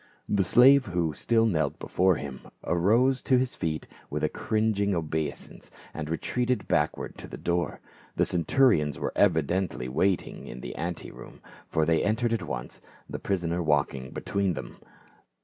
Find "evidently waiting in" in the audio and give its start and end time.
9.15-10.61